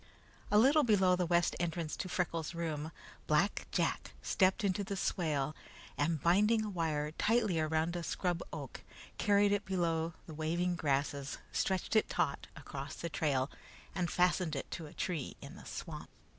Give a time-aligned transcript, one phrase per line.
[0.49, 2.91] A little below the west entrance to Freckles' room,
[3.27, 5.55] Black Jack stepped into the swale,
[5.95, 8.81] and binding a wire tightly around a scrub oak,
[9.19, 13.51] carried it below the waving grasses, stretched it taut across the trail,
[13.93, 16.09] and fastened it to a tree in the swamp.